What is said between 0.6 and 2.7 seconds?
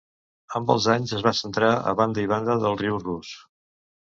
els anys es va centrar a banda i banda